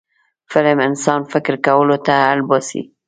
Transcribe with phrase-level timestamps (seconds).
[0.51, 2.81] فلم انسان فکر کولو ته اړ باسي